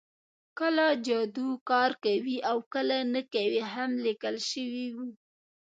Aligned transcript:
کله 0.59 0.85
جادو 1.05 1.49
کار 1.69 1.91
کوي 2.03 2.37
او 2.49 2.57
کله 2.73 2.97
نه 3.13 3.21
کوي 3.33 3.61
هم 3.73 3.91
لیکل 4.05 4.35
شوي 4.51 4.85
وو 4.95 5.05